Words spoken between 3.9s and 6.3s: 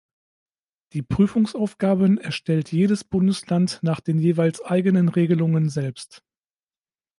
den jeweils eigenen Regelungen selbst.